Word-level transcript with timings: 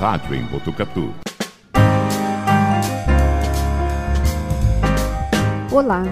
rádio 0.00 0.34
em 0.34 0.42
Botucatu. 0.46 1.10
Olá, 5.70 6.04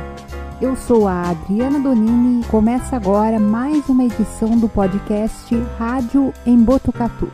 eu 0.60 0.76
sou 0.76 1.08
a 1.08 1.30
Adriana 1.30 1.80
Donini 1.80 2.42
e 2.42 2.44
começa 2.48 2.96
agora 2.96 3.40
mais 3.40 3.88
uma 3.88 4.04
edição 4.04 4.58
do 4.58 4.68
podcast 4.68 5.56
Rádio 5.78 6.34
em 6.44 6.62
Botucatu. 6.62 7.30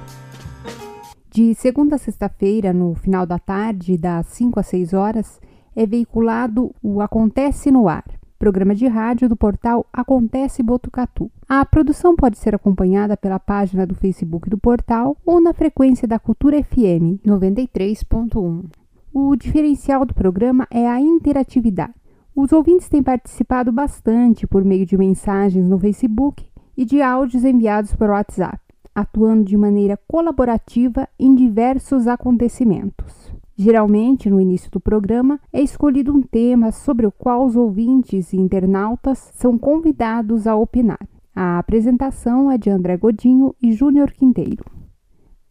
De 1.29 1.57
segunda 1.57 1.97
a 1.97 1.99
sexta-feira, 1.99 2.73
no 2.73 2.95
final 2.95 3.27
da 3.27 3.41
tarde, 3.41 3.99
das 3.99 4.27
5 4.29 4.61
às 4.61 4.69
6 4.69 4.93
horas, 4.93 5.41
é 5.75 5.85
veiculado 5.85 6.73
o 6.81 7.01
Acontece 7.01 7.73
no 7.73 7.89
Ar, 7.89 8.05
programa 8.45 8.75
de 8.75 8.87
rádio 8.87 9.27
do 9.27 9.35
portal 9.35 9.87
Acontece 9.91 10.63
Botucatu. 10.63 11.31
A 11.49 11.65
produção 11.65 12.15
pode 12.15 12.37
ser 12.37 12.55
acompanhada 12.55 13.17
pela 13.17 13.39
página 13.39 13.87
do 13.87 13.95
Facebook 13.95 14.51
do 14.51 14.59
portal 14.59 15.17
ou 15.25 15.41
na 15.41 15.55
frequência 15.55 16.07
da 16.07 16.19
Cultura 16.19 16.63
FM 16.63 17.25
93.1. 17.25 18.67
O 19.15 19.35
diferencial 19.35 20.05
do 20.05 20.13
programa 20.13 20.69
é 20.71 20.87
a 20.87 21.01
interatividade. 21.01 21.95
Os 22.37 22.53
ouvintes 22.53 22.87
têm 22.87 23.03
participado 23.03 23.73
bastante 23.73 24.47
por 24.47 24.63
meio 24.63 24.85
de 24.85 24.99
mensagens 24.99 25.67
no 25.67 25.79
Facebook 25.79 26.45
e 26.77 26.85
de 26.85 27.01
áudios 27.01 27.47
enviados 27.47 27.95
por 27.95 28.11
WhatsApp, 28.11 28.61
atuando 28.95 29.45
de 29.45 29.57
maneira 29.57 29.99
colaborativa 30.07 31.09
em 31.19 31.35
diversos 31.35 32.07
acontecimentos. 32.07 33.24
Geralmente, 33.57 34.29
no 34.29 34.41
início 34.41 34.71
do 34.71 34.81
programa, 34.81 35.39
é 35.53 35.63
escolhido 35.63 36.13
um 36.13 36.21
tema 36.21 36.73
sobre 36.73 37.07
o 37.07 37.13
qual 37.13 37.47
os 37.47 37.55
ouvintes 37.55 38.33
e 38.33 38.37
internautas 38.37 39.31
são 39.35 39.57
convidados 39.57 40.47
a 40.47 40.57
opinar. 40.57 41.07
A 41.35 41.59
apresentação 41.59 42.51
é 42.51 42.59
de 42.59 42.69
André 42.69 42.97
Godinho 42.97 43.55
e 43.63 43.73
Júnior 43.73 44.13
Quinteiro. 44.13 44.65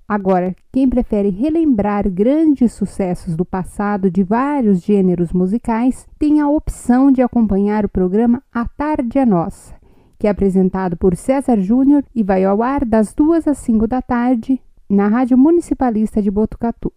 Agora, 0.07 0.53
quem 0.71 0.87
prefere 0.87 1.29
relembrar 1.29 2.09
grandes 2.09 2.73
sucessos 2.73 3.37
do 3.37 3.45
passado 3.45 4.11
de 4.11 4.21
vários 4.21 4.81
gêneros 4.81 5.31
musicais 5.31 6.05
tem 6.19 6.41
a 6.41 6.49
opção 6.49 7.09
de 7.09 7.21
acompanhar 7.21 7.85
o 7.85 7.89
programa 7.89 8.43
A 8.51 8.67
Tarde 8.67 9.17
é 9.17 9.25
Nossa, 9.25 9.73
que 10.19 10.27
é 10.27 10.29
apresentado 10.29 10.97
por 10.97 11.15
César 11.15 11.59
Júnior 11.59 12.03
e 12.13 12.21
vai 12.21 12.43
ao 12.43 12.61
ar 12.61 12.83
das 12.83 13.13
duas 13.13 13.47
às 13.47 13.57
cinco 13.59 13.87
da 13.87 14.01
tarde 14.01 14.61
na 14.89 15.07
Rádio 15.07 15.37
Municipalista 15.37 16.21
de 16.21 16.29
Botucatu. 16.29 16.91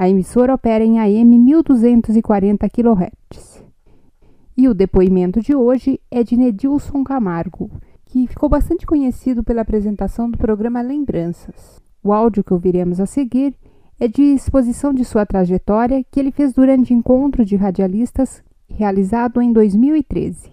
A 0.00 0.08
emissora 0.08 0.54
opera 0.54 0.82
em 0.82 0.98
AM 0.98 1.38
1240 1.38 2.66
kHz. 2.70 3.62
E 4.56 4.66
o 4.66 4.72
depoimento 4.72 5.42
de 5.42 5.54
hoje 5.54 6.00
é 6.10 6.24
de 6.24 6.38
Nedilson 6.38 7.04
Camargo, 7.04 7.70
que 8.06 8.26
ficou 8.26 8.48
bastante 8.48 8.86
conhecido 8.86 9.44
pela 9.44 9.60
apresentação 9.60 10.30
do 10.30 10.38
programa 10.38 10.80
Lembranças. 10.80 11.82
O 12.02 12.14
áudio 12.14 12.42
que 12.42 12.54
ouviremos 12.54 12.98
a 12.98 13.04
seguir 13.04 13.54
é 14.00 14.08
de 14.08 14.22
exposição 14.22 14.94
de 14.94 15.04
sua 15.04 15.26
trajetória 15.26 16.02
que 16.10 16.18
ele 16.18 16.32
fez 16.32 16.54
durante 16.54 16.94
encontro 16.94 17.44
de 17.44 17.56
radialistas 17.56 18.42
realizado 18.70 19.42
em 19.42 19.52
2013. 19.52 20.50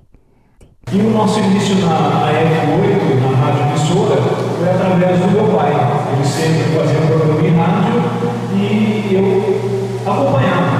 E 0.91 0.99
o 0.99 1.09
nosso 1.11 1.39
início 1.39 1.75
na 1.85 2.31
F8, 2.33 3.21
na 3.21 3.37
rádio 3.37 3.63
emissora, 3.63 4.21
foi 4.57 4.69
através 4.69 5.19
do 5.21 5.31
meu 5.31 5.55
pai. 5.55 5.71
Ele 6.15 6.25
sempre 6.25 6.76
eu 10.07 10.13
acompanhava. 10.13 10.77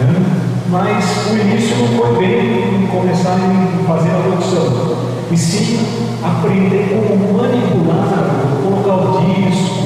Né? 0.00 0.42
Mas 0.70 1.04
o 1.30 1.36
início 1.36 1.76
não 1.76 1.88
foi 1.88 2.16
bem 2.16 2.82
em 2.82 2.86
começar 2.86 3.36
a 3.36 3.86
fazer 3.86 4.10
a 4.10 4.22
produção, 4.22 4.96
e 5.30 5.36
sim 5.36 5.78
aprender 6.24 6.88
como 6.88 7.36
manipular, 7.36 8.08
colocar 8.62 8.94
o 8.94 9.20
disco, 9.20 9.82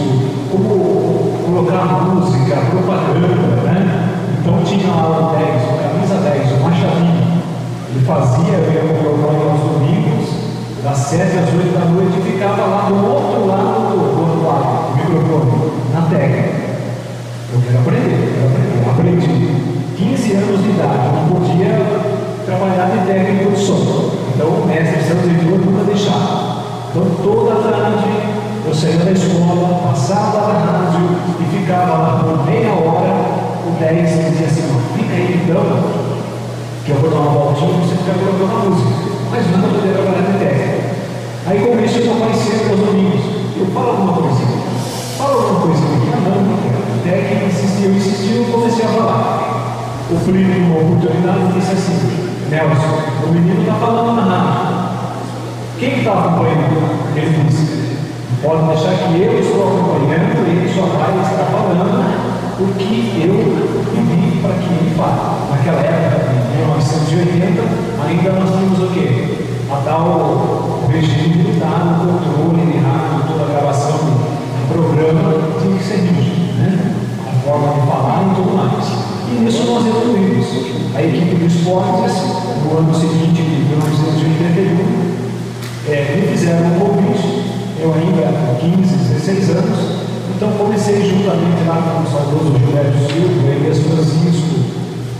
como 0.50 1.26
colocar 1.44 2.04
música, 2.04 2.56
propaganda, 2.70 3.62
né? 3.62 4.08
Então 4.38 4.62
tinha 4.62 4.88
lá 4.88 5.32
o 5.32 5.36
10, 5.36 5.64
o 5.64 5.76
camisa 5.82 6.16
10, 6.22 6.52
o 6.52 6.62
Machadinho. 6.62 7.42
Ele 7.90 8.04
fazia, 8.06 8.54
eu 8.54 8.72
ia 8.72 8.94
comprar 9.02 9.32
aos 9.32 9.60
domingos, 9.60 10.28
das 10.84 10.98
7 10.98 11.22
às 11.22 11.48
8 11.48 11.78
da 11.78 11.84
noite, 11.86 12.18
e 12.18 12.32
ficava 12.32 12.62
lá 12.62 12.88
do 12.88 12.94
outro 12.94 13.46
lado 13.46 13.90
do, 13.90 14.20
outro 14.20 14.46
lado, 14.46 14.90
do 14.90 14.96
microfone, 14.96 15.72
na 15.92 16.02
técnica. 16.02 16.66
Eu 17.52 17.62
quero 17.62 17.78
aprender. 17.78 18.15
Trabalhar 22.86 23.02
de 23.02 23.06
técnico 23.06 23.50
de 23.50 23.64
som. 23.64 24.10
Então 24.34 24.48
o 24.48 24.66
mestre 24.66 25.02
Santos 25.02 25.24
Editor 25.24 25.58
nunca 25.58 25.84
deixava. 25.84 26.62
Então 26.90 27.04
toda 27.22 27.54
tarde 27.68 28.08
eu 28.66 28.74
saía 28.74 28.98
da 28.98 29.12
escola, 29.12 29.80
passava 29.86 30.52
na 30.52 30.58
rádio 30.58 31.16
e 31.40 31.56
ficava 31.56 31.98
lá 31.98 32.20
por 32.22 32.46
meia 32.46 32.70
hora, 32.70 33.14
o 33.66 33.70
10 33.78 34.08
dizia 34.08 34.46
assim, 34.46 34.62
fica 34.94 35.14
aí 35.14 35.40
então, 35.44 35.62
que 36.84 36.90
eu 36.90 36.96
vou 36.96 37.10
dar 37.10 37.16
uma 37.16 37.30
voltinha 37.30 37.70
e 37.70 37.86
você 37.86 37.96
fica 37.96 38.12
colocando 38.18 38.56
a 38.56 38.70
música. 38.70 38.90
Mas 39.30 39.46
nunca 39.50 39.68
poder 39.68 39.92
trabalhar 39.92 40.32
de 40.32 40.38
técnica. 40.38 40.96
Aí 41.46 41.58
com 41.60 41.84
isso 41.84 41.98
eu 41.98 42.12
aparecia 42.12 42.70
aos 42.70 42.80
domingos. 42.80 43.20
Eu 43.56 43.66
falo 43.66 43.90
alguma 43.90 44.12
coisinha. 44.12 44.58
Fala 45.18 45.34
alguma 45.34 45.60
coisa 45.60 45.82
aqui. 45.82 46.10
Ah, 46.12 46.20
não, 46.28 46.42
não 46.42 46.58
quero. 46.62 46.76
A 46.76 47.02
técnica 47.02 47.46
insistiu, 47.46 47.90
insistiu, 47.90 48.44
comecei 48.52 48.84
a 48.84 48.88
falar. 48.88 49.46
O 50.08 50.16
Felipe, 50.18 50.60
numa 50.60 50.78
oportunidade, 50.78 51.52
disse 51.54 51.72
assim, 51.72 52.25
Nelson, 52.50 53.26
o 53.26 53.32
menino 53.32 53.60
está 53.60 53.74
falando 53.74 54.16
na 54.16 54.36
rádio. 54.36 54.76
Quem 55.78 55.98
está 55.98 56.12
acompanhando? 56.12 57.16
Ele 57.16 57.44
disse, 57.44 57.76
Pode 58.42 58.66
deixar 58.68 58.94
que 58.94 59.22
eu 59.22 59.40
estou 59.40 59.66
acompanhando, 59.66 60.46
ele 60.46 60.72
só 60.72 60.86
vai 60.86 61.18
estar 61.22 61.50
falando 61.50 62.36
o 62.60 62.66
que 62.78 63.22
eu 63.26 63.66
pedi 63.90 64.40
para 64.40 64.54
que 64.54 64.72
ele 64.72 64.94
fale. 64.94 65.50
Naquela 65.50 65.80
época, 65.80 66.32
em 66.52 66.58
1980, 66.58 67.62
ainda 68.06 68.32
nós 68.38 68.50
tínhamos 68.50 68.78
o 68.78 68.92
quê? 68.92 69.38
A 69.68 69.76
tal 69.84 70.86
regime 70.88 71.36
militar, 71.36 71.98
o 71.98 72.06
controle 72.06 72.70
de 72.70 72.78
rádio, 72.78 73.26
toda 73.26 73.44
a 73.44 73.52
gravação 73.56 73.98
do 73.98 74.72
programa 74.72 75.34
tinha 75.60 75.78
que 75.78 75.84
ser 75.84 75.96
rígido, 76.06 76.58
né? 76.58 76.94
A 77.26 77.40
forma 77.40 77.72
de 77.72 77.86
falar 77.86 78.30
e 78.30 78.34
tudo 78.36 78.56
mais. 78.56 78.86
E 79.32 79.40
nisso 79.42 79.64
nós 79.64 79.86
evoluímos. 79.86 80.46
A 80.94 81.02
equipe 81.02 81.34
do 81.34 81.46
esportes, 81.46 82.35
no 82.64 82.78
ano 82.78 82.94
seguinte, 82.94 83.42
de 83.42 83.64
1981, 83.70 85.16
é, 85.88 86.16
me 86.16 86.26
fizeram 86.28 86.66
um 86.66 86.78
convite 86.78 87.46
eu 87.78 87.92
ainda 87.92 88.58
15, 88.58 88.96
16 88.96 89.50
anos, 89.50 89.78
então 90.34 90.50
comecei 90.52 90.96
juntamente 91.04 91.62
lá 91.68 91.76
com 91.76 92.02
o 92.02 92.10
saudoso 92.10 92.58
Gilberto 92.58 92.98
Silva, 93.04 93.52
Elias 93.52 93.78
Francisco, 93.78 94.64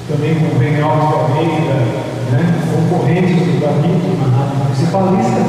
também 0.08 0.34
com 0.36 0.56
o 0.56 0.58
Reinaldo 0.58 1.14
Almeida, 1.14 1.74
né, 2.32 2.64
concorrentes 2.72 3.36
do 3.36 3.60
David, 3.60 4.02
na 4.18 4.64
municipalista, 4.64 5.42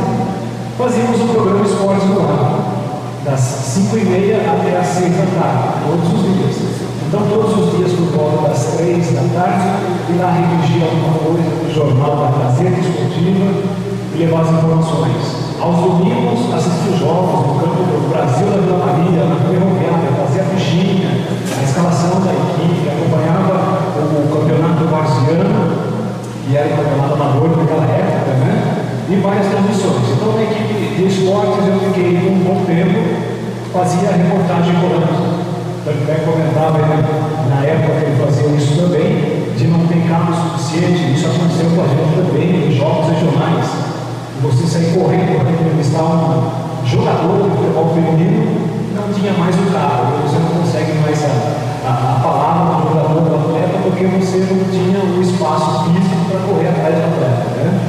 fazíamos 0.78 1.22
um 1.22 1.28
programa 1.28 1.66
Esporte 1.66 2.06
no 2.08 2.22
Ar, 2.22 2.78
das 3.24 3.40
5 3.40 3.98
e 3.98 4.04
meia 4.04 4.38
até 4.38 4.78
as 4.78 4.88
6 4.88 5.12
da 5.16 5.42
tarde, 5.42 5.86
todos 5.88 6.14
os 6.14 6.24
dias. 6.24 6.77
Então, 7.08 7.24
todos 7.24 7.56
os 7.56 7.78
dias, 7.78 7.94
por 7.96 8.20
volta 8.20 8.50
das 8.50 8.76
3 8.76 9.00
da 9.16 9.24
tarde, 9.32 9.64
ir 10.12 10.20
lá 10.20 10.28
redigir 10.28 10.84
alguma 10.84 11.16
coisa 11.24 11.56
do 11.56 11.72
jornal 11.72 12.20
da 12.20 12.36
Gazeta 12.36 12.84
Esportiva 12.84 13.48
e 14.12 14.16
levar 14.20 14.44
as 14.44 14.52
informações. 14.52 15.56
Aos 15.56 15.88
domingos, 15.88 16.52
assistir 16.52 17.00
jogos 17.00 17.48
no 17.48 17.64
campo 17.64 17.80
do 17.88 18.12
Brasil 18.12 18.52
da 18.52 18.60
Vila 18.60 18.84
Maria, 18.84 19.24
na 19.24 19.40
Ferroviária, 19.40 20.20
fazia 20.20 20.44
a 20.44 20.52
fichinha, 20.52 21.24
a 21.48 21.64
escalação 21.64 22.20
da 22.28 22.36
equipe, 22.36 22.92
acompanhava 22.92 23.56
o 24.04 24.28
campeonato 24.28 24.84
varziano, 24.92 25.64
que 26.44 26.60
era 26.60 26.68
o 26.68 26.76
campeonato 26.76 27.14
amador 27.16 27.56
naquela 27.56 27.88
época, 27.88 28.36
né? 28.36 28.84
E 29.08 29.16
várias 29.24 29.48
transmissões. 29.48 30.12
Então, 30.12 30.36
na 30.36 30.44
equipe 30.44 30.76
de 30.76 31.08
esportes, 31.08 31.72
eu 31.72 31.80
fiquei 31.88 32.20
um 32.20 32.44
bom 32.44 32.68
tempo, 32.68 33.00
fazia 33.72 34.12
reportagem 34.12 34.76
colando. 34.84 35.27
Tanto 35.88 36.04
comentava 36.04 36.80
né, 36.84 37.00
na 37.48 37.64
época 37.64 37.96
que 37.96 38.12
ele 38.12 38.20
fazia 38.20 38.52
isso 38.60 38.76
também, 38.76 39.48
de 39.56 39.68
não 39.68 39.88
ter 39.88 40.04
carro 40.04 40.36
suficiente, 40.36 41.16
isso 41.16 41.28
aconteceu 41.32 41.72
com 41.72 41.80
a 41.80 41.88
gente 41.88 42.28
também, 42.28 42.68
em 42.68 42.76
jogos 42.76 43.08
regionais. 43.08 43.72
Você 44.44 44.68
sair 44.68 44.92
correndo 45.00 45.40
para 45.40 45.48
entrevistar 45.48 46.04
um 46.04 46.84
jogador 46.84 47.40
de 47.40 47.56
futebol 47.56 47.96
feminino, 47.96 48.68
não 49.00 49.08
tinha 49.16 49.32
mais 49.40 49.56
o 49.56 49.72
carro, 49.72 50.28
você 50.28 50.36
não 50.36 50.60
consegue 50.60 50.92
mais 51.00 51.24
a, 51.24 51.32
a, 51.88 51.92
a 51.96 52.20
palavra 52.20 52.68
do 52.68 52.92
jogador, 52.92 53.24
do 53.24 53.36
atleta, 53.48 53.80
porque 53.88 54.04
você 54.12 54.44
não 54.44 54.68
tinha 54.68 55.00
o 55.00 55.22
espaço 55.24 55.88
físico 55.88 56.20
para 56.28 56.40
correr 56.52 56.68
atrás 56.68 56.96
do 57.00 57.16
atleta. 57.16 57.48
Né? 57.64 57.80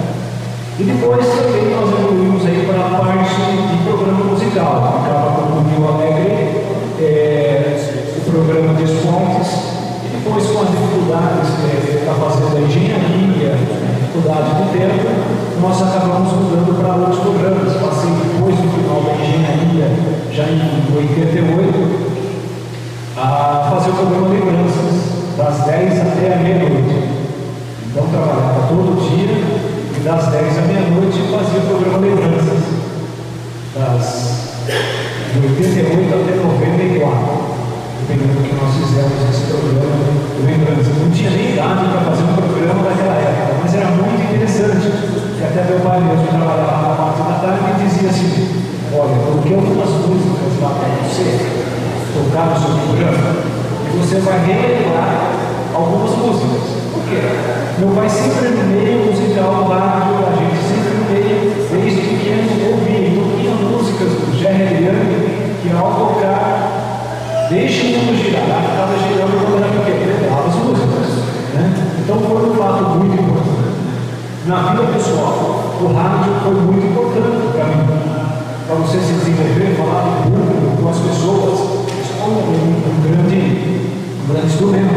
E 0.79 0.83
depois 0.85 1.27
também 1.27 1.75
nós 1.75 1.91
evoluímos 1.91 2.47
aí 2.47 2.63
para 2.63 2.79
a 2.79 2.91
parte 3.03 3.43
de 3.43 3.83
programa 3.83 4.23
musical, 4.23 5.03
ficava 5.03 5.35
com 5.35 5.59
o 5.59 5.67
Rio 5.67 5.83
Alegre, 5.83 6.63
é, 7.03 7.49
o 8.29 8.31
programa 8.31 8.75
de 8.75 8.85
esportes, 8.85 9.49
e 10.05 10.09
depois 10.13 10.45
com 10.51 10.61
as 10.61 10.69
dificuldades 10.69 11.49
que 11.49 11.65
ele 11.65 11.99
está 12.01 12.13
fazendo 12.13 12.57
a 12.57 12.61
engenharia, 12.61 13.55
a 13.55 13.95
dificuldade 13.97 14.51
do 14.53 14.69
tempo, 14.69 15.09
nós 15.63 15.81
acabamos 15.81 16.33
mudando 16.33 16.77
para 16.77 16.95
outros 16.95 17.21
programas. 17.21 17.73
Passei 17.73 18.11
depois 18.11 18.55
do 18.57 18.69
final 18.69 19.01
da 19.01 19.17
engenharia, 19.17 19.89
já 20.31 20.45
em 20.45 20.61
88, 20.93 22.19
a 23.17 23.71
fazer 23.73 23.91
o 23.91 23.95
programa 23.95 24.29
Lembranças, 24.29 25.09
das 25.39 25.65
10 25.65 26.01
até 26.01 26.35
a 26.35 26.37
meia-noite. 26.37 27.09
Então 27.89 28.07
trabalhava 28.09 28.69
todo 28.69 29.01
dia 29.09 29.41
e 29.97 30.01
das 30.05 30.27
10 30.29 30.59
à 30.59 30.63
meia-noite 30.63 31.19
fazia 31.33 31.61
o 31.61 31.67
programa 31.67 31.99
Lembranças, 31.99 32.61
das 33.75 34.39
de 35.33 35.47
88 35.47 36.15
até 36.15 36.37
94 36.37 37.59
dependendo 38.09 38.41
do 38.41 38.49
que 38.49 38.57
nós 38.57 38.73
fizemos 38.73 39.21
esse 39.29 39.53
programa 39.53 40.01
Lembranças. 40.41 40.97
Não 40.97 41.11
tinha 41.13 41.29
nem 41.29 41.53
idade 41.53 41.85
para 41.93 42.01
fazer 42.09 42.25
um 42.25 42.37
programa 42.41 42.81
daquela 42.89 43.21
época, 43.21 43.61
mas 43.61 43.75
era 43.77 43.93
muito 43.93 44.17
interessante. 44.17 44.89
E 44.89 45.43
até 45.45 45.61
meu 45.69 45.81
pai 45.85 46.01
mesmo 46.01 46.25
trabalhava 46.25 46.89
na 46.89 46.95
parte 46.97 47.21
da 47.21 47.37
tarde 47.37 47.69
e 47.69 47.85
dizia 47.85 48.09
assim, 48.09 48.49
olha, 48.97 49.13
coloquei 49.13 49.53
algumas 49.53 49.93
músicas 50.09 50.53
lá 50.65 50.73
para 50.73 50.89
você, 51.05 51.29
tocar 52.17 52.49
no 52.49 52.57
seu 52.57 52.73
programa, 52.81 53.29
e 53.85 53.97
você 54.01 54.17
vai 54.25 54.41
relembrar 54.41 55.29
algumas 55.77 56.17
músicas. 56.17 56.65
Por 56.89 57.03
quê? 57.13 57.21
Meu 57.77 57.93
pai 57.93 58.09
sempre 58.09 58.57
no 58.57 58.65
meio 58.73 59.05
musical 59.05 59.53
do 59.53 59.69
rádio, 59.69 60.17
a 60.17 60.33
gente 60.33 60.59
sempre 60.65 60.97
no 60.97 61.05
meio, 61.13 61.45
desde 61.77 62.01
pequeno, 62.09 62.73
ouvia. 62.73 63.05
Então 63.05 63.37
tinha 63.37 63.53
músicas 63.53 64.09
do 64.17 64.33
Jerry 64.33 64.81
Young 64.81 65.49
que 65.69 65.77
ao 65.77 65.93
tocar, 65.93 67.47
deixa 67.51 67.85
o 67.85 67.89
mundo 67.89 68.17
girar, 68.17 68.49
estava 68.49 68.97
girando 69.05 69.37
quando 69.37 69.61
era 69.61 69.85
pequeno, 69.85 70.17
lembrava 70.17 70.49
as 70.49 70.55
músicas. 70.57 71.09
Né? 71.53 71.65
Então 72.01 72.17
foi 72.21 72.51
um 72.51 72.55
fato 72.57 72.85
muito 72.97 73.21
importante. 73.21 73.69
Na 74.47 74.73
vida 74.73 74.93
pessoal, 74.95 75.77
o 75.81 75.93
rádio 75.93 76.33
foi 76.43 76.55
muito 76.55 76.87
importante 76.87 77.53
para 77.53 77.65
mim. 77.67 77.85
Para 78.67 78.77
você 78.77 78.99
se 78.99 79.13
desenvolver, 79.13 79.77
falar 79.77 80.09
em 80.09 80.31
público 80.31 80.83
com 80.83 80.89
as 80.89 80.99
pessoas, 80.99 81.59
um, 82.25 82.33
um, 82.33 83.03
grande, 83.05 83.85
um 84.25 84.33
grande 84.33 84.47
instrumento 84.47 84.97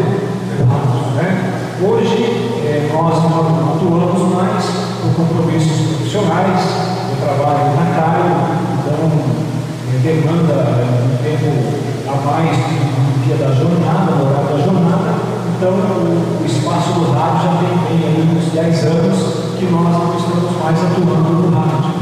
do 0.55 0.63
rádio. 0.71 1.11
Né? 1.15 1.51
Hoje, 1.83 2.63
é, 2.63 2.89
nós 2.93 3.23
não 3.23 3.75
atuamos 3.75 4.35
mais 4.35 4.63
por 5.01 5.15
compromissos 5.15 5.87
profissionais, 5.87 6.61
eu 7.09 7.25
trabalho 7.25 7.75
na 7.75 7.85
CAI, 7.95 8.51
então 8.79 9.60
demanda 10.01 10.65
um 11.03 11.15
tempo 11.21 12.09
a 12.09 12.15
mais 12.25 12.57
do 12.57 13.23
dia 13.23 13.35
da 13.35 13.53
jornada, 13.53 14.11
no 14.11 14.29
horário 14.29 14.49
da 14.49 14.63
jornada, 14.63 15.13
então 15.55 15.71
o, 15.71 16.43
espaço 16.43 16.93
do 16.93 17.11
rádio 17.11 17.43
já 17.43 17.51
tem, 17.59 17.99
tem 17.99 18.07
aí 18.07 18.35
uns 18.35 18.51
10 18.51 18.85
anos 18.85 19.17
que 19.59 19.65
nós 19.65 19.83
não 19.83 20.17
estamos 20.17 20.57
mais 20.63 20.77
atuando 20.83 21.49
no 21.49 21.55
rádio. 21.55 22.01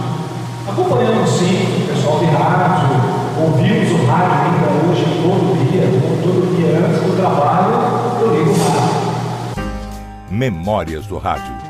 Acompanhamos 0.70 1.30
sim 1.30 1.84
o 1.84 1.94
pessoal 1.94 2.20
de 2.20 2.26
rádio, 2.26 2.88
ouvimos 3.42 3.92
o 3.92 4.06
rádio 4.06 4.32
ainda 4.46 4.90
hoje 4.90 5.04
todo 5.22 5.70
dia, 5.70 5.84
todo 6.24 6.56
dia 6.56 6.80
antes 6.80 7.02
do 7.04 7.18
trabalho, 7.18 7.74
eu 8.22 8.34
ligo 8.34 8.52
o 8.52 8.54
rádio. 8.54 8.90
Memórias 10.30 11.06
do 11.06 11.18
Rádio. 11.18 11.69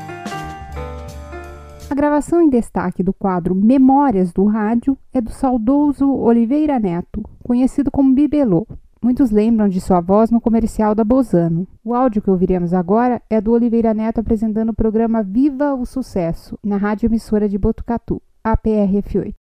A 1.90 1.94
gravação 1.94 2.40
em 2.40 2.48
destaque 2.48 3.02
do 3.02 3.12
quadro 3.12 3.52
Memórias 3.52 4.32
do 4.32 4.44
Rádio 4.44 4.96
é 5.12 5.20
do 5.20 5.32
saudoso 5.32 6.08
Oliveira 6.08 6.78
Neto, 6.78 7.20
conhecido 7.42 7.90
como 7.90 8.14
Bibelô. 8.14 8.64
Muitos 9.02 9.32
lembram 9.32 9.68
de 9.68 9.80
sua 9.80 10.00
voz 10.00 10.30
no 10.30 10.40
comercial 10.40 10.94
da 10.94 11.02
Bozano. 11.02 11.66
O 11.84 11.92
áudio 11.92 12.22
que 12.22 12.30
ouviremos 12.30 12.72
agora 12.72 13.20
é 13.28 13.40
do 13.40 13.50
Oliveira 13.50 13.92
Neto 13.92 14.20
apresentando 14.20 14.68
o 14.68 14.74
programa 14.74 15.20
Viva 15.20 15.74
o 15.74 15.84
Sucesso, 15.84 16.56
na 16.62 16.76
rádio 16.76 17.08
emissora 17.08 17.48
de 17.48 17.58
Botucatu, 17.58 18.22
APRF8. 18.46 19.39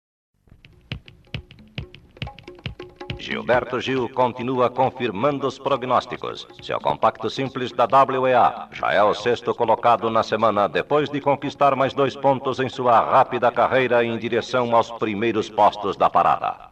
Gilberto 3.18 3.80
Gil 3.80 4.08
continua 4.08 4.70
confirmando 4.70 5.46
os 5.46 5.58
prognósticos. 5.58 6.46
Seu 6.62 6.80
compacto 6.80 7.28
simples 7.28 7.72
da 7.72 7.86
WEA 7.86 8.68
já 8.72 8.92
é 8.92 9.02
o 9.02 9.12
sexto 9.12 9.54
colocado 9.54 10.08
na 10.08 10.22
semana 10.22 10.68
depois 10.68 11.10
de 11.10 11.20
conquistar 11.20 11.74
mais 11.74 11.92
dois 11.92 12.14
pontos 12.14 12.60
em 12.60 12.68
sua 12.68 13.00
rápida 13.00 13.50
carreira 13.50 14.04
em 14.04 14.16
direção 14.16 14.74
aos 14.74 14.90
primeiros 14.92 15.50
postos 15.50 15.96
da 15.96 16.08
parada. 16.08 16.70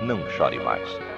Não 0.00 0.28
chore 0.30 0.58
mais. 0.58 1.12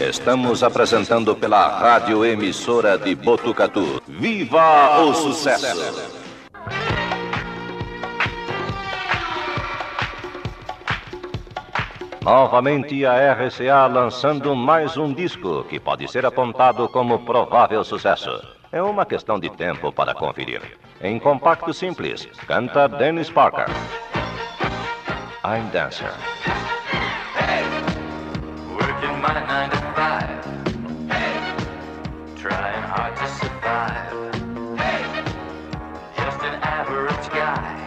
Estamos 0.00 0.64
apresentando 0.64 1.36
pela 1.36 1.68
Rádio 1.68 2.24
Emissora 2.24 2.98
de 2.98 3.14
Botucatu. 3.14 4.02
Viva 4.08 5.00
o 5.02 5.14
sucesso! 5.14 5.66
Novamente 12.20 13.06
a 13.06 13.34
RCA 13.34 13.86
lançando 13.86 14.56
mais 14.56 14.96
um 14.96 15.12
disco 15.12 15.62
que 15.64 15.78
pode 15.78 16.10
ser 16.10 16.26
apontado 16.26 16.88
como 16.88 17.20
provável 17.20 17.84
sucesso. 17.84 18.42
É 18.72 18.82
uma 18.82 19.06
questão 19.06 19.38
de 19.38 19.48
tempo 19.50 19.92
para 19.92 20.12
conferir. 20.12 20.76
Em 21.00 21.20
compacto 21.20 21.72
simples, 21.72 22.26
canta 22.48 22.88
Dennis 22.88 23.30
Parker. 23.30 23.66
I'm 25.46 25.70
Dancer. 25.72 26.10
Hey, 27.36 27.68
working 28.72 29.20
my 29.20 29.44
nine 29.46 29.68
to 29.68 29.76
five. 29.94 30.42
Hey, 31.06 31.36
trying 32.34 32.82
hard 32.82 33.14
to 33.14 33.26
survive. 33.28 34.08
Hey, 34.80 35.04
just 36.16 36.40
an 36.44 36.54
average 36.62 37.28
guy. 37.28 37.84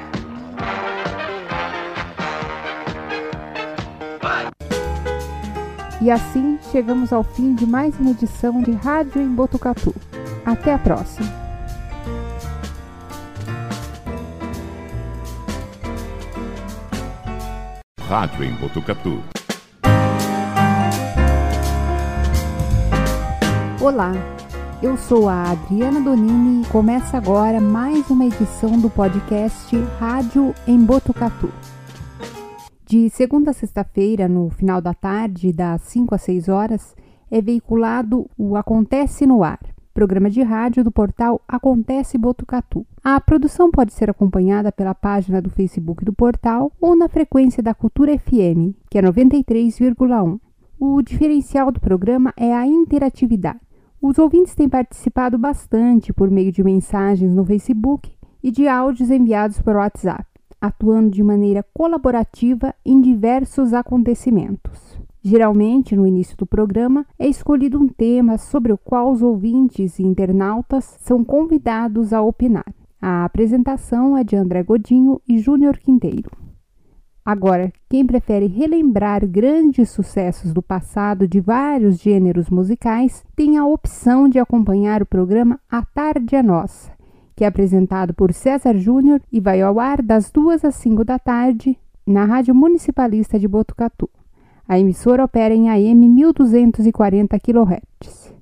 E 6.00 6.12
assim 6.12 6.60
chegamos 6.72 7.12
ao 7.12 7.24
fim 7.24 7.56
de 7.56 7.66
mais 7.66 8.00
uma 8.00 8.12
edição 8.12 8.62
de 8.62 8.72
Rádio 8.74 9.20
em 9.20 9.34
Botucatu. 9.34 9.96
Até 10.46 10.76
a 10.76 10.78
próxima! 10.78 11.37
Rádio 18.08 18.46
em 18.46 18.54
Botucatu. 18.54 19.22
Olá, 23.82 24.14
eu 24.82 24.96
sou 24.96 25.28
a 25.28 25.52
Adriana 25.52 26.00
Donini 26.00 26.62
e 26.62 26.68
começa 26.68 27.18
agora 27.18 27.60
mais 27.60 28.10
uma 28.10 28.24
edição 28.24 28.80
do 28.80 28.90
podcast 28.90 29.76
Rádio 30.00 30.56
em 30.66 30.80
Botucatu. 30.80 31.52
De 32.86 33.10
segunda 33.10 33.52
a 33.52 33.54
sexta-feira, 33.54 34.30
no 34.30 34.50
final 34.52 34.80
da 34.80 34.94
tarde, 34.94 35.52
das 35.52 35.82
5 35.82 36.16
às 36.16 36.22
6 36.22 36.48
horas, 36.48 36.96
é 37.30 37.42
veiculado 37.42 38.30
o 38.38 38.56
Acontece 38.56 39.26
no 39.26 39.44
Ar, 39.44 39.60
programa 39.98 40.30
de 40.30 40.44
rádio 40.44 40.84
do 40.84 40.92
portal 40.92 41.42
Acontece 41.48 42.20
Botucatu. 42.20 42.86
A 43.04 43.20
produção 43.20 43.72
pode 43.72 43.94
ser 43.94 44.12
acompanhada 44.12 44.72
pela 44.72 44.94
página 44.94 45.42
do 45.42 45.50
Facebook 45.50 46.06
do 46.06 46.14
portal 46.14 46.72
ou 46.80 46.96
na 46.96 47.10
frequência 47.10 47.64
da 47.64 47.74
Cultura 47.74 48.16
FM, 48.16 48.78
que 48.92 49.00
é 49.00 49.02
93,1. 49.02 50.40
O 50.80 51.02
diferencial 51.02 51.72
do 51.72 51.80
programa 51.80 52.32
é 52.38 52.54
a 52.54 52.68
interatividade. 52.68 53.60
Os 54.00 54.20
ouvintes 54.20 54.54
têm 54.54 54.70
participado 54.70 55.36
bastante 55.36 56.14
por 56.14 56.30
meio 56.30 56.52
de 56.52 56.64
mensagens 56.64 57.34
no 57.34 57.44
Facebook 57.44 58.12
e 58.44 58.52
de 58.52 58.68
áudios 58.68 59.10
enviados 59.10 59.60
por 59.60 59.78
WhatsApp, 59.78 60.28
atuando 60.62 61.10
de 61.10 61.24
maneira 61.24 61.66
colaborativa 61.74 62.72
em 62.86 63.02
diversos 63.02 63.74
acontecimentos. 63.74 64.87
Geralmente, 65.30 65.94
no 65.94 66.08
início 66.08 66.38
do 66.38 66.46
programa, 66.46 67.06
é 67.20 67.28
escolhido 67.28 67.78
um 67.78 67.90
tema 67.90 68.38
sobre 68.38 68.72
o 68.72 68.78
qual 68.78 69.12
os 69.12 69.22
ouvintes 69.22 70.00
e 70.00 70.04
internautas 70.04 70.86
são 71.02 71.22
convidados 71.22 72.14
a 72.14 72.22
opinar. 72.22 72.74
A 73.02 73.26
apresentação 73.26 74.18
é 74.18 74.24
de 74.24 74.38
André 74.38 74.64
Godinho 74.64 75.22
e 75.28 75.38
Júnior 75.38 75.80
Quinteiro. 75.80 76.32
Agora, 77.26 77.74
quem 77.90 78.06
prefere 78.06 78.48
relembrar 78.48 79.28
grandes 79.28 79.90
sucessos 79.90 80.54
do 80.54 80.62
passado 80.62 81.28
de 81.28 81.42
vários 81.42 81.98
gêneros 81.98 82.50
musicais 82.50 83.22
tem 83.36 83.58
a 83.58 83.66
opção 83.66 84.30
de 84.30 84.40
acompanhar 84.40 85.02
o 85.02 85.06
programa 85.06 85.60
A 85.70 85.84
Tarde 85.84 86.38
é 86.38 86.42
Nossa, 86.42 86.90
que 87.36 87.44
é 87.44 87.48
apresentado 87.48 88.14
por 88.14 88.32
César 88.32 88.78
Júnior 88.78 89.22
e 89.30 89.42
vai 89.42 89.62
ao 89.62 89.78
ar 89.78 90.02
das 90.02 90.32
duas 90.32 90.64
às 90.64 90.76
cinco 90.76 91.04
da 91.04 91.20
tarde 91.20 91.78
na 92.06 92.24
Rádio 92.24 92.56
Municipalista 92.56 93.38
de 93.38 93.46
Botucatu. 93.46 94.10
A 94.68 94.78
emissora 94.78 95.24
opera 95.24 95.56
em 95.56 95.70
AM 95.70 96.10
1240 96.10 97.40
kHz. 97.40 98.34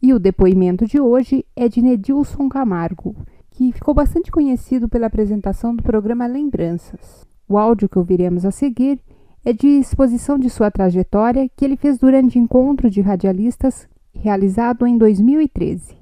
E 0.00 0.14
o 0.14 0.18
depoimento 0.20 0.86
de 0.86 1.00
hoje 1.00 1.44
é 1.56 1.68
de 1.68 1.82
Nedilson 1.82 2.48
Camargo, 2.48 3.16
que 3.50 3.72
ficou 3.72 3.92
bastante 3.92 4.30
conhecido 4.30 4.88
pela 4.88 5.08
apresentação 5.08 5.74
do 5.74 5.82
programa 5.82 6.26
Lembranças. 6.26 7.26
O 7.48 7.58
áudio 7.58 7.88
que 7.88 7.98
ouviremos 7.98 8.44
a 8.44 8.52
seguir 8.52 9.00
é 9.44 9.52
de 9.52 9.66
exposição 9.66 10.38
de 10.38 10.48
sua 10.48 10.70
trajetória 10.70 11.50
que 11.56 11.64
ele 11.64 11.76
fez 11.76 11.98
durante 11.98 12.38
encontro 12.38 12.88
de 12.88 13.00
radialistas 13.00 13.88
realizado 14.14 14.86
em 14.86 14.96
2013. 14.96 15.96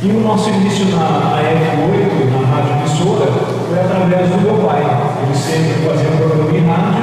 E 0.00 0.06
o 0.06 0.20
nosso 0.20 0.48
início 0.50 0.86
na 0.86 1.40
F8, 1.42 2.30
na 2.30 2.46
rádio 2.46 2.72
emissora, 2.76 3.32
foi 3.68 3.80
através 3.80 4.30
do 4.30 4.40
meu 4.42 4.64
pai. 4.64 4.82
Ele 5.24 5.34
sempre 5.34 5.88
fazia 5.88 6.16
programa 6.16 6.56
em 6.56 6.60
rádio 6.60 6.93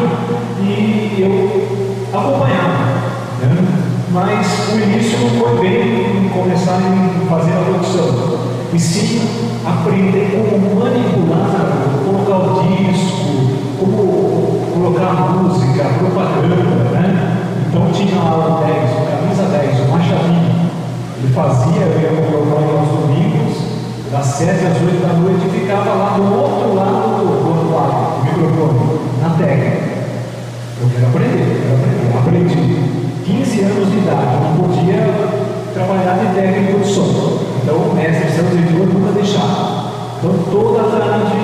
e 0.60 1.22
eu 1.22 2.18
acompanhava. 2.18 2.86
Né? 3.42 3.82
Mas 4.12 4.70
o 4.74 4.80
início 4.80 5.20
não 5.20 5.30
foi 5.40 5.60
bem 5.60 6.26
em 6.26 6.30
começar 6.30 6.76
a 6.76 7.30
fazer 7.30 7.52
a 7.54 7.64
produção, 7.64 8.40
e 8.74 8.80
sim 8.80 9.22
aprender 9.66 10.32
como 10.32 10.80
manipular, 10.80 11.50
colocar 12.06 12.38
o 12.38 12.64
disco, 12.64 13.22
como 13.80 14.72
colocar 14.74 15.14
música, 15.32 15.84
propaganda. 15.98 16.56
Né? 16.92 17.38
Então 17.68 17.92
tinha 17.92 18.22
lá 18.22 18.60
o 18.60 18.66
10, 18.66 18.92
o 18.92 19.06
camisa 19.06 19.44
10, 19.44 19.80
o 19.80 19.92
machavinho. 19.92 20.72
Ele 21.18 21.34
fazia, 21.34 21.82
eu 21.82 22.02
ia 22.02 22.10
comprar 22.10 22.80
aos 22.80 22.90
domingos, 22.90 23.58
das 24.12 24.26
7 24.26 24.66
às 24.66 24.82
8 24.82 25.08
da 25.08 25.14
noite, 25.14 25.48
e 25.48 25.60
ficava 25.60 25.94
lá 25.94 26.18
do 26.18 26.24
outro 26.24 26.76
lado 26.76 27.12
do 27.24 27.48
outro 27.48 27.76
lado, 27.76 28.20
do 28.20 28.26
microfone, 28.26 29.00
na 29.22 29.30
técnica. 29.38 29.81
Aprender, 31.08 31.42
eu 31.42 31.58
quero 31.62 31.74
aprender. 31.78 32.18
Aprendi. 32.18 32.92
15 33.26 33.62
anos 33.62 33.92
de 33.92 33.98
idade, 33.98 34.38
não 34.44 34.68
podia 34.68 35.02
trabalhar 35.74 36.18
de 36.20 36.36
técnico 36.36 36.80
de 36.80 36.94
som. 36.94 37.42
Então 37.64 37.76
o 37.76 37.96
mestre 37.96 38.30
Santos 38.30 38.54
Editor 38.54 38.88
nunca 38.94 39.12
deixava. 39.14 39.92
Então 40.20 40.34
toda 40.52 40.84
tarde 40.94 41.38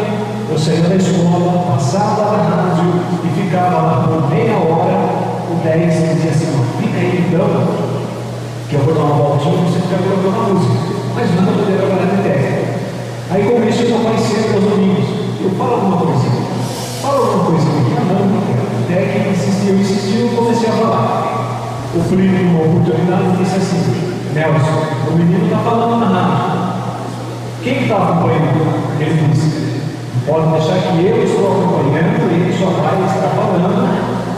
eu 0.50 0.58
saía 0.58 0.82
da 0.82 0.96
escola, 0.96 1.74
passava 1.74 2.38
na 2.38 2.44
rádio 2.44 3.02
e 3.24 3.42
ficava 3.42 3.82
lá 3.82 4.08
por 4.08 4.30
meia 4.30 4.54
hora, 4.54 5.10
o 5.50 5.56
10 5.64 5.94
dizia 5.94 6.32
assim, 6.32 6.54
fica 6.80 6.98
aí 6.98 7.26
então, 7.28 7.68
que 8.70 8.76
eu 8.76 8.82
vou 8.82 8.94
dar 8.94 9.02
uma 9.02 9.16
voltinha, 9.16 9.58
você 9.66 9.80
fica 9.80 9.98
colocando 9.98 10.38
uma 10.38 10.54
música. 10.54 10.88
Mas 11.16 11.34
não 11.34 11.54
poder 11.54 11.78
trabalhar 11.78 12.16
de 12.16 12.22
técnico. 12.22 12.78
Aí 13.32 13.44
com 13.44 13.68
isso 13.68 13.84
eu 13.84 13.98
aparecia 13.98 14.54
aos 14.54 14.64
domingos. 14.64 15.10
Eu 15.42 15.50
falo 15.58 15.74
alguma 15.74 15.98
coisinha. 15.98 16.46
Fala 17.02 17.18
alguma 17.18 17.46
coisa 17.46 17.68
aqui. 17.68 17.94
Ah, 17.98 18.06
não, 18.06 18.47
Técnico 18.98 19.30
insistiu, 19.30 19.76
insistiu, 19.76 20.30
comecei 20.36 20.70
a 20.70 20.72
falar 20.72 21.68
o 21.94 22.02
Plínio, 22.10 22.50
uma 22.50 22.62
oportunidade, 22.66 23.38
disse 23.38 23.58
assim: 23.58 23.78
Nelson, 24.34 25.12
o 25.12 25.16
menino 25.16 25.46
está 25.46 25.60
falando 25.60 26.00
na 26.00 26.20
rádio. 26.20 26.58
Quem 27.62 27.84
está 27.84 27.96
acompanhando? 27.96 28.98
Ele 29.00 29.30
disse: 29.30 29.82
Pode 30.26 30.50
deixar 30.50 30.82
que 30.82 31.06
eu 31.06 31.24
estou 31.24 31.46
acompanhando, 31.46 32.26
ele 32.26 32.58
só 32.58 32.72
vai 32.72 33.06
estar 33.06 33.30
falando 33.38 33.86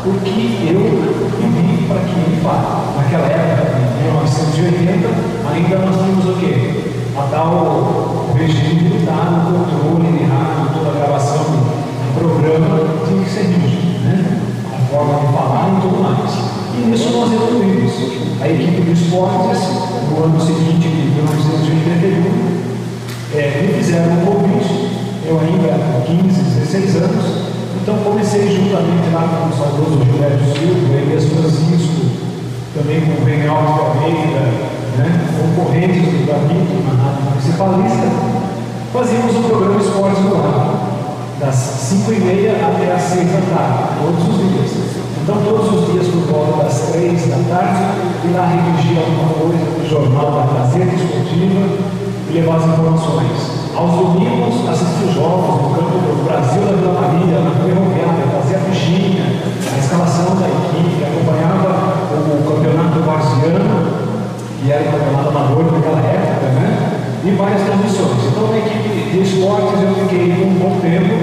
o 0.05 0.19
que 0.27 0.67
eu 0.67 1.31
pedi 1.39 1.87
para 1.87 2.01
que 2.01 2.19
ele 2.19 2.41
fale. 2.43 2.67
Naquela 2.97 3.27
época, 3.27 3.79
em 3.79 4.03
1980, 4.11 5.07
ainda 5.55 5.77
nós 5.85 5.95
tínhamos 6.03 6.25
o 6.25 6.33
quê? 6.37 6.83
A 7.17 7.21
tal 7.31 8.35
regime 8.37 8.89
militar, 8.89 9.39
o 9.39 9.53
controle 9.53 10.17
de 10.17 10.25
rádio, 10.25 10.73
toda 10.73 10.89
a 10.89 10.99
gravação 10.99 11.45
do 11.45 12.19
programa 12.19 12.99
tinha 13.07 13.23
que 13.23 13.29
ser 13.29 13.58
forma 14.89 15.19
de 15.19 15.33
falar 15.33 15.77
e 15.77 15.81
tudo 15.81 16.01
mais. 16.01 16.33
E 16.75 16.87
nisso 16.87 17.09
nós 17.11 17.31
evoluímos. 17.31 17.93
A 18.41 18.47
equipe 18.47 18.81
de 18.81 18.91
esportes, 18.93 19.59
no 20.09 20.23
ano 20.23 20.39
seguinte, 20.39 20.87
de 20.87 21.11
1981, 21.15 22.59
é, 23.35 23.61
me 23.61 23.73
fizeram 23.73 24.13
um 24.13 24.25
convite, 24.25 24.89
eu 25.27 25.39
ainda 25.39 25.75
15, 26.07 26.41
16 26.41 26.95
anos, 27.03 27.25
então 27.81 27.97
comecei 27.97 28.47
juntamente 28.47 29.09
lá 29.13 29.27
com 29.27 29.49
o 29.49 29.57
saudoso 29.57 30.03
Gilberto 30.03 30.43
Silva, 30.55 30.95
Elias 30.95 31.25
Francisco, 31.25 31.99
também 32.73 33.01
com 33.01 33.21
o 33.21 33.25
Reinaldo 33.25 33.81
Almeida, 33.81 34.39
né, 34.97 35.27
concorrentes 35.37 36.01
do 36.01 36.25
David 36.25 36.63
na 36.87 37.03
Rádio 37.03 37.29
Municipalista, 37.29 38.07
fazíamos 38.93 39.35
o 39.35 39.49
programa 39.49 39.81
Esportes 39.81 40.23
no 40.23 40.35
Ar, 40.37 40.78
das 41.39 41.55
5 41.55 42.13
e 42.13 42.19
meia 42.19 42.51
até 42.51 42.93
as 42.93 43.01
6 43.01 43.31
da 43.31 43.55
tarde, 43.55 43.83
todos 44.03 44.27
os 44.27 44.37
dias. 44.37 44.99
Então, 45.23 45.45
todos 45.45 45.71
os 45.71 45.91
dias, 45.93 46.07
por 46.07 46.25
volta 46.25 46.63
das 46.63 46.89
três 46.89 47.21
da 47.29 47.37
tarde, 47.53 47.85
ir 48.25 48.33
lá 48.33 48.49
redigir 48.49 48.97
alguma 48.97 49.29
coisa 49.37 49.61
do 49.77 49.85
jornal 49.87 50.31
da 50.31 50.57
Gazeta 50.57 50.95
Esportiva 50.95 51.69
e 52.29 52.33
levar 52.33 52.57
as 52.57 52.65
informações. 52.65 53.37
Aos 53.77 53.91
domingos, 53.93 54.67
assistir 54.67 55.13
jogos 55.13 55.61
no 55.61 55.69
campo 55.77 56.01
do 56.01 56.25
Brasil 56.25 56.65
da 56.65 56.73
Vila 56.73 56.97
Maria, 56.97 57.45
na 57.45 57.53
Ferroviária, 57.61 58.25
fazer 58.41 58.55
a 58.57 58.59
fichinha, 58.73 59.21
a 59.69 59.77
escalação 59.77 60.33
da 60.33 60.49
equipe, 60.49 60.97
acompanhava 60.97 61.93
o 62.09 62.43
campeonato 62.49 62.99
varziano, 63.05 64.09
que 64.59 64.71
era 64.71 64.81
o 64.81 64.91
campeonato 64.91 65.29
amador 65.29 65.71
naquela 65.71 66.01
época, 66.09 66.47
né? 66.57 66.67
E 67.23 67.31
várias 67.37 67.61
transmissões. 67.69 68.33
Então, 68.33 68.49
na 68.49 68.57
equipe 68.57 69.13
de 69.13 69.19
esportes, 69.21 69.77
eu 69.77 69.93
fiquei 69.93 70.41
um 70.41 70.57
bom 70.57 70.79
tempo, 70.81 71.13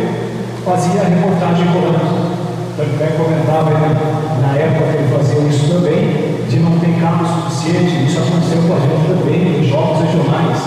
fazia 0.67 1.07
reportagem 1.07 1.65
colando. 1.71 2.35
Até 2.75 3.07
comentava 3.15 3.71
né, 3.71 3.95
na 4.43 4.59
época 4.59 4.91
que 4.91 4.97
ele 4.99 5.15
fazia 5.15 5.39
isso 5.47 5.73
também, 5.73 6.43
de 6.51 6.59
não 6.59 6.77
ter 6.81 7.01
carro 7.01 7.25
suficiente, 7.25 8.05
isso 8.05 8.19
aconteceu 8.19 8.59
com 8.67 8.75
a 8.75 8.81
gente 8.83 9.07
também, 9.07 9.63
em 9.63 9.65
jogos 9.65 10.03
regionais. 10.03 10.59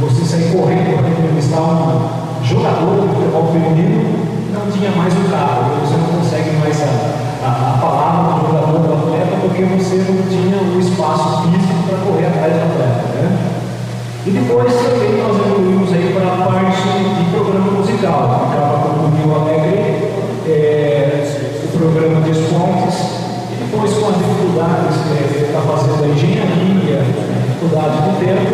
Você 0.00 0.24
sair 0.24 0.52
correndo 0.52 1.00
para 1.00 1.08
entrevistar 1.08 1.64
um 1.64 2.44
jogador 2.44 3.00
de 3.00 3.08
futebol 3.08 3.48
feminino, 3.52 4.20
não 4.52 4.70
tinha 4.70 4.90
mais 4.92 5.14
o 5.14 5.24
carro, 5.32 5.80
você 5.80 5.96
não 5.96 6.20
consegue 6.20 6.50
mais 6.60 6.76
a, 6.82 6.92
a, 7.42 7.48
a 7.48 7.78
palavra 7.80 8.36
do 8.36 8.46
jogador, 8.46 8.78
do 8.84 8.92
atleta, 8.92 9.34
porque 9.40 9.64
você 9.64 9.96
não 10.12 10.28
tinha 10.28 10.60
o 10.60 10.78
espaço 10.78 11.01
dificuldade 27.72 27.96
do 28.04 28.12
tempo, 28.20 28.52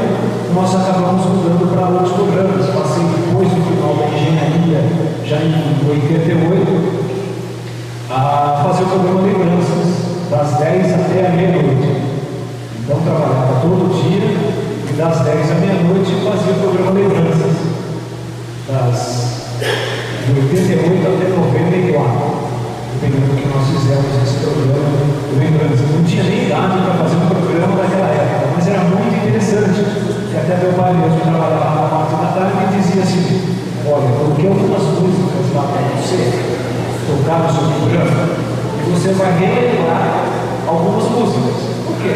nós 0.54 0.74
acabamos 0.74 1.26
mudando 1.26 1.66
para 1.74 1.88
outros 1.88 2.12
programas. 2.12 2.66
Passei 2.66 3.02
depois 3.02 3.48
do 3.48 3.60
final 3.66 3.94
da 3.98 4.06
engenharia, 4.14 4.78
já 5.24 5.38
em 5.42 5.54
88, 5.88 7.08
a 8.10 8.64
fazer 8.64 8.84
o 8.84 8.86
programa 8.86 9.22
Lembranças, 9.22 10.30
das 10.30 10.58
10 10.58 10.94
até 10.94 11.26
a 11.26 11.30
meia-noite. 11.30 11.88
Então 12.78 13.00
trabalhava 13.02 13.60
todo 13.60 13.90
dia 14.02 14.22
e 14.88 14.92
das 14.96 15.20
10 15.20 15.50
à 15.50 15.54
meia-noite 15.54 16.14
fazia 16.24 16.52
o 16.52 16.60
programa 16.60 16.92
Lembranças, 16.92 17.56
das 18.68 19.28
de 20.26 20.40
88 20.40 21.06
até 21.08 21.28
94 21.28 22.48
dependendo 23.00 23.30
do 23.30 23.36
que 23.38 23.48
nós 23.48 23.64
fizemos 23.68 24.10
esse 24.22 24.42
programa 24.42 24.87
tarde 32.38 32.76
dizia 32.76 33.02
assim, 33.02 33.56
olha, 33.86 34.08
coloquei 34.18 34.48
algumas 34.48 34.82
músicas 34.82 35.54
lá 35.54 35.62
para 35.62 35.80
é 35.80 35.96
você, 35.96 36.18
tocar 37.06 37.38
no 37.42 37.52
seu 37.52 37.64
programa, 37.66 38.28
e 38.78 38.90
você 38.90 39.12
vai 39.12 39.32
reeducar 39.38 40.24
algumas 40.66 41.04
músicas. 41.10 41.68
Por 41.84 41.96
quê? 42.02 42.14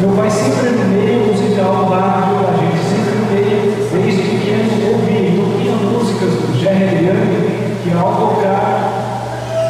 Meu 0.00 0.10
pai 0.10 0.30
sempre 0.30 0.70
meio 0.70 1.26
musical 1.32 1.88
lá 1.90 2.30
a 2.30 2.56
gente, 2.56 2.78
sempre 2.84 3.16
meio, 3.32 3.74
desde 3.90 4.22
pequeno, 4.22 4.92
ouvindo, 4.92 5.58
tinha 5.58 5.74
músicas 5.76 6.30
do 6.30 6.58
Jerry 6.58 7.06
Young, 7.06 7.82
que 7.82 7.92
ao 7.96 8.12
tocar 8.12 8.86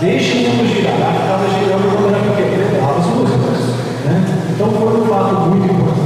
deixa 0.00 0.35
o 0.35 0.41
mundo 0.41 0.69
girar. 0.69 0.95
A 0.95 1.59
girando 1.59 1.88
quando 1.95 2.15
era 2.15 2.37
pequena, 2.37 2.76
errava 2.76 3.00
as 3.00 3.07
músicas. 3.07 3.59
Né? 4.05 4.25
Então 4.50 4.71
foi 4.71 5.00
um 5.00 5.07
fato 5.07 5.35
muito 5.47 5.73
importante. 5.73 6.06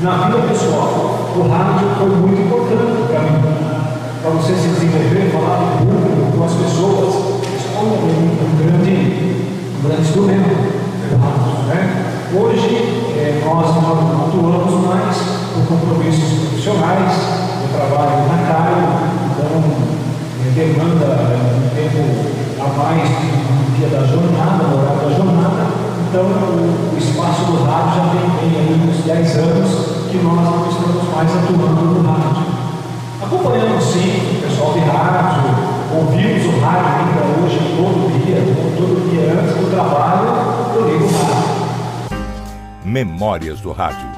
Na 0.00 0.12
vida 0.16 0.48
pessoal, 0.48 1.28
o 1.36 1.42
rádio 1.46 1.90
foi 1.98 2.08
muito 2.08 2.40
importante 2.40 3.04
para 3.06 3.20
mim, 3.20 3.36
para 4.22 4.30
você 4.30 4.54
se 4.54 4.68
desenvolver, 4.68 5.28
falar 5.30 5.60
o 5.60 5.76
público, 5.76 6.38
com 6.38 6.44
as 6.44 6.54
pessoas. 6.54 7.44
Isso 7.44 7.68
é 7.68 7.80
um, 7.84 8.56
grande, 8.56 9.44
um 9.76 9.86
grande 9.86 10.00
instrumento 10.00 10.56
do 11.04 11.16
rádio. 11.20 11.68
Né? 11.68 11.80
Hoje, 12.32 13.12
é, 13.12 13.42
nós 13.44 13.76
não 13.76 13.92
atuamos 14.24 14.86
mais 14.88 15.16
por 15.52 15.68
compromissos 15.68 16.48
profissionais, 16.48 17.12
eu 17.60 17.68
trabalho 17.76 18.24
na 18.24 18.38
CAI, 18.48 18.72
então 19.36 19.52
demanda 20.56 21.28
um 21.44 21.68
tempo 21.76 22.00
a 22.56 22.68
mais 22.72 23.04
no 23.04 23.76
dia 23.76 23.88
da 23.88 24.06
jornada, 24.06 24.64
no 24.64 24.80
horário 24.80 25.10
da 25.10 25.14
jornada. 25.14 25.90
Então, 26.08 26.24
o, 26.24 26.96
espaço 26.96 27.44
do 27.52 27.62
rádio 27.64 27.94
já 27.96 28.40
tem 28.40 28.50
aí 28.58 28.80
uns 28.88 29.04
10 29.04 29.36
anos 29.36 29.79
que 30.10 30.18
nós 30.18 30.42
não 30.42 30.68
estamos 30.68 31.14
mais 31.14 31.30
atuando 31.30 32.02
no 32.02 32.02
rádio. 32.02 32.50
Acompanhamos 33.22 33.84
sim 33.84 34.38
o 34.38 34.42
pessoal 34.42 34.72
de 34.72 34.80
rádio, 34.80 35.40
ouvimos 35.96 36.46
o 36.46 36.60
rádio 36.60 36.88
ainda 36.98 37.22
hoje, 37.40 37.58
todo 37.76 38.24
dia, 38.24 38.40
todo 38.76 39.10
dia 39.10 39.40
antes 39.40 39.54
do 39.54 39.70
trabalho, 39.70 40.28
eu 40.74 40.90
ligo 40.90 41.04
o 41.04 41.08
rádio. 41.08 41.50
Memórias 42.84 43.60
do 43.60 43.70
Rádio. 43.70 44.08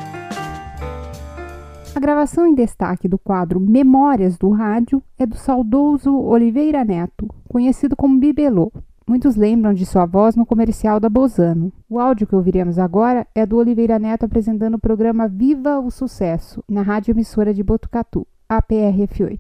A 1.95 2.01
gravação 2.01 2.47
em 2.47 2.55
destaque 2.55 3.07
do 3.07 3.19
quadro 3.19 3.61
Memórias 3.61 4.39
do 4.39 4.49
Rádio 4.51 5.03
é 5.19 5.27
do 5.27 5.37
saudoso 5.37 6.17
Oliveira 6.17 6.83
Neto, 6.87 7.29
conhecido 7.47 7.95
como 7.95 8.19
Bibelô. 8.19 8.73
Muitos 9.07 9.37
lembram 9.37 9.75
de 9.75 9.85
sua 9.85 10.07
voz 10.07 10.37
no 10.37 10.47
comercial 10.47 11.01
da 11.01 11.09
Bozano. 11.09 11.73
O 11.89 11.99
áudio 11.99 12.27
que 12.27 12.35
ouviremos 12.35 12.79
agora 12.79 13.27
é 13.35 13.45
do 13.45 13.57
Oliveira 13.57 13.99
Neto 13.99 14.25
apresentando 14.25 14.75
o 14.75 14.81
programa 14.81 15.29
Viva 15.29 15.79
o 15.79 15.91
Sucesso, 15.91 16.63
na 16.69 16.83
rádio 16.83 17.13
emissora 17.13 17.53
de 17.53 17.63
Botucatu, 17.63 18.27
APRF8. 18.51 19.39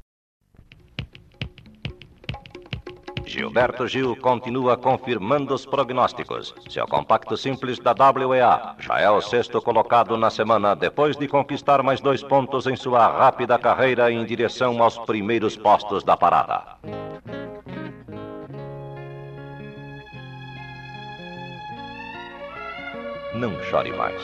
Gilberto 3.24 3.86
Gil 3.86 4.14
continua 4.16 4.76
confirmando 4.76 5.54
os 5.54 5.64
prognósticos. 5.64 6.54
Seu 6.68 6.86
compacto 6.86 7.34
simples 7.34 7.78
da 7.78 7.94
WEA 7.94 8.74
já 8.78 9.00
é 9.00 9.08
o 9.08 9.22
sexto 9.22 9.62
colocado 9.62 10.18
na 10.18 10.28
semana 10.28 10.74
depois 10.74 11.16
de 11.16 11.26
conquistar 11.26 11.82
mais 11.82 12.00
dois 12.00 12.22
pontos 12.22 12.66
em 12.66 12.76
sua 12.76 13.06
rápida 13.06 13.58
carreira 13.58 14.12
em 14.12 14.22
direção 14.26 14.82
aos 14.82 14.98
primeiros 14.98 15.56
postos 15.56 16.04
da 16.04 16.14
parada. 16.14 16.76
Não 23.34 23.62
chore 23.62 23.90
mais. 23.92 24.20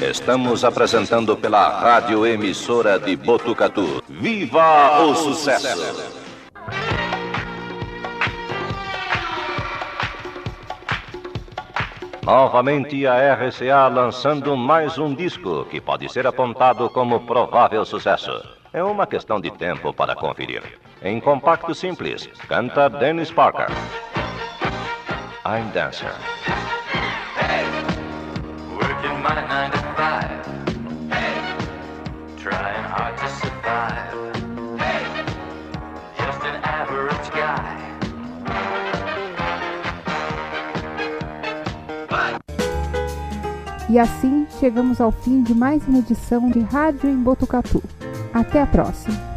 Estamos 0.00 0.64
apresentando 0.64 1.36
pela 1.36 1.68
Rádio 1.80 2.26
Emissora 2.26 2.98
de 2.98 3.16
Botucatu. 3.16 4.02
Viva 4.08 5.02
o 5.02 5.14
sucesso! 5.14 5.68
Novamente 12.24 13.06
a 13.06 13.34
RCA 13.34 13.88
lançando 13.88 14.56
mais 14.56 14.96
um 14.96 15.14
disco 15.14 15.64
que 15.66 15.80
pode 15.80 16.08
ser 16.10 16.26
apontado 16.26 16.88
como 16.90 17.26
provável 17.26 17.84
sucesso. 17.84 18.30
É 18.72 18.82
uma 18.82 19.06
questão 19.06 19.40
de 19.40 19.50
tempo 19.50 19.92
para 19.92 20.14
conferir. 20.14 20.62
Em 21.02 21.20
compacto 21.20 21.74
simples, 21.74 22.28
canta 22.48 22.88
Dennis 22.88 23.30
Parker. 23.30 23.66
I'm 25.44 25.72
Dancer. 25.72 26.14
Hey, 27.34 27.66
working 28.70 29.22
my 29.24 29.34
nine 29.34 29.72
to 29.72 29.78
five. 29.96 30.46
Hey, 31.10 31.34
trying 32.38 32.84
hard 32.84 33.18
to 33.18 33.28
survive. 33.40 34.36
Hey, 34.78 35.02
just 36.16 36.42
an 36.44 36.62
average 36.62 37.30
guy. 37.32 37.78
E 43.90 43.98
assim 43.98 44.46
chegamos 44.60 45.00
ao 45.00 45.10
fim 45.10 45.42
de 45.42 45.52
mais 45.54 45.86
uma 45.88 45.98
edição 45.98 46.48
de 46.50 46.60
Rádio 46.60 47.10
em 47.10 47.16
Botucatu. 47.16 47.82
Até 48.32 48.62
a 48.62 48.66
próxima! 48.66 49.31